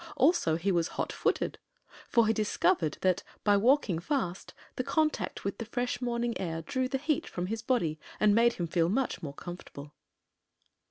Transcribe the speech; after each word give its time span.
Also 0.15 0.55
he 0.55 0.71
was 0.71 0.87
hot 0.97 1.13
footed, 1.13 1.59
for 2.09 2.25
he 2.25 2.33
discovered 2.33 2.97
that, 3.01 3.21
by 3.43 3.55
walking 3.55 3.99
fast, 3.99 4.55
the 4.75 4.83
contact 4.83 5.43
with 5.43 5.59
the 5.59 5.65
fresh 5.65 6.01
morning 6.01 6.35
air 6.39 6.63
drew 6.63 6.87
the 6.87 6.97
heat 6.97 7.27
from 7.27 7.45
his 7.45 7.61
body 7.61 7.99
and 8.19 8.33
made 8.33 8.53
him 8.53 8.65
feel 8.65 8.89
much 8.89 9.21
more 9.21 9.35
comfortable. 9.35 9.93